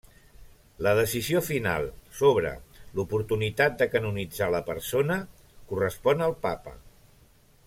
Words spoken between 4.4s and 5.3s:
la persona